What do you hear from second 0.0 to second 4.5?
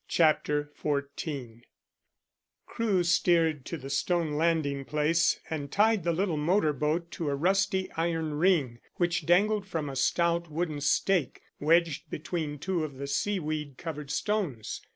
CHAPTER XIV CREWE steered to the stone